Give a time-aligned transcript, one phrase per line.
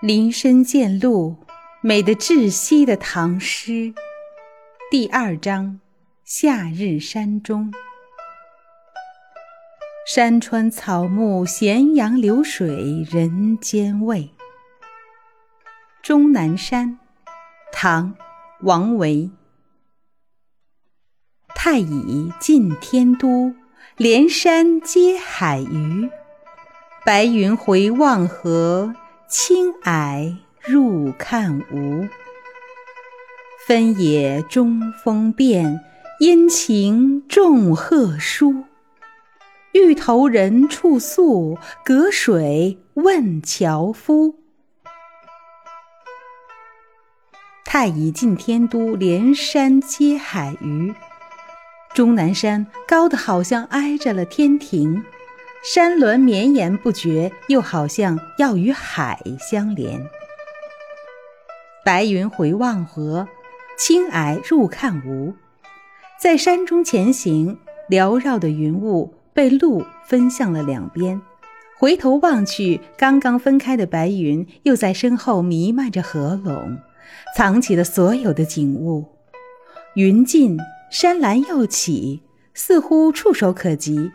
[0.00, 1.36] 林深见鹿，
[1.82, 3.92] 美得窒息的唐诗。
[4.90, 5.78] 第二章：
[6.24, 7.70] 夏日山中。
[10.06, 14.30] 山川草木，咸阳流水人间味。
[16.02, 16.98] 终南山，
[17.70, 18.14] 唐·
[18.62, 19.30] 王维。
[21.54, 23.54] 太乙近天都，
[23.98, 26.08] 连山接海隅。
[27.04, 28.94] 白云回望合。
[29.30, 32.08] 青霭入看无，
[33.64, 35.80] 分野中风变，
[36.18, 38.64] 阴晴众鹤殊。
[39.70, 44.34] 欲投人处宿，隔水问樵夫。
[47.64, 50.92] 太乙近天都，连山接海隅。
[51.94, 55.04] 终南山高的好像挨着了天庭。
[55.62, 60.08] 山峦绵延不绝，又好像要与海相连。
[61.84, 63.28] 白云回望合，
[63.78, 65.34] 青霭入看无。
[66.18, 67.58] 在山中前行，
[67.90, 71.20] 缭绕的云雾被路分向了两边。
[71.78, 76.78] 回头望去，刚刚分开的白云又在身后弥漫着合拢，
[77.36, 79.04] 藏起了所有的景物。
[79.94, 80.58] 云尽
[80.90, 82.22] 山岚又起，
[82.54, 84.10] 似乎触手可及。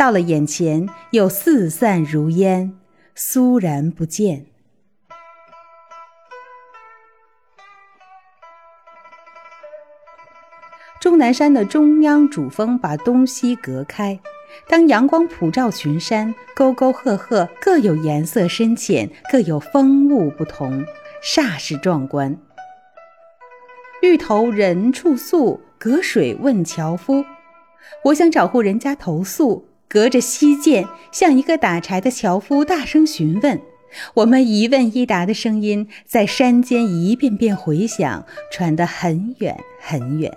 [0.00, 2.72] 到了眼前，又四散如烟，
[3.14, 4.46] 肃然不见。
[10.98, 14.18] 终南山的中央主峰把东西隔开，
[14.66, 20.82] 当阳光普照群山，沟沟壑壑各有颜色深浅，各有风物不同，
[21.22, 22.38] 煞是壮观。
[24.00, 27.22] 欲投人处宿，隔水问樵夫。
[28.04, 29.66] 我想找户人家投宿。
[29.90, 33.60] 隔着溪涧，向一个打柴的樵夫大声询问。
[34.14, 40.32] 我们一问一答的声音在山间一遍遍回响，传得很远很远。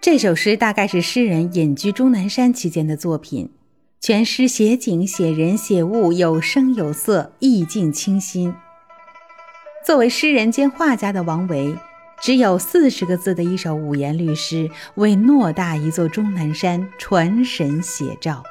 [0.00, 3.52] 这首诗大概是诗人隐居终南山期间的作品，
[4.00, 8.52] 全诗写景、写人、写物，有声有色，意境清新。
[9.86, 11.76] 作为诗人兼画家的王维。
[12.20, 18.42] 只有四十个字的一首五言律诗，为偌大一座终南山传神写照。